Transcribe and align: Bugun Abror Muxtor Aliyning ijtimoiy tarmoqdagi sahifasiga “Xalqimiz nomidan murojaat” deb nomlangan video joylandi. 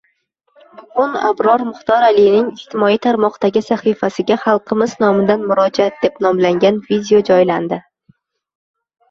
Bugun 0.77 1.11
Abror 1.27 1.63
Muxtor 1.71 2.05
Aliyning 2.07 2.47
ijtimoiy 2.61 2.97
tarmoqdagi 3.03 3.63
sahifasiga 3.67 4.39
“Xalqimiz 4.47 4.97
nomidan 5.05 5.45
murojaat” 5.53 6.01
deb 6.07 6.19
nomlangan 6.29 6.83
video 6.91 7.23
joylandi. 7.31 7.81